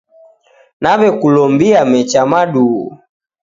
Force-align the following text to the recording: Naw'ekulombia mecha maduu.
Naw'ekulombia 0.81 1.79
mecha 1.91 2.21
maduu. 2.31 2.81